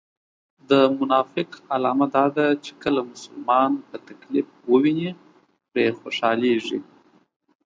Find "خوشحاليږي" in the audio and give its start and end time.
5.99-6.79